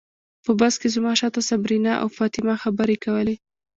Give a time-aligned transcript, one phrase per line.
[0.45, 3.35] په بس کې زما شاته صبرینا او فاطمه خبرې کولې.